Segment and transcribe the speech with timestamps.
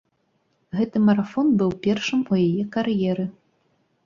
[0.79, 3.29] Гэты марафон быў першым у яе кар'еры.